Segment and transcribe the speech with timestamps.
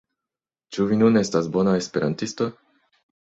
[0.77, 2.49] Ĉu vi nun estas bona Esperantisto?